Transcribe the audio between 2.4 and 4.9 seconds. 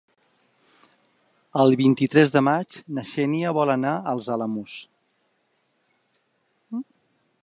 maig na Xènia vol anar als Alamús.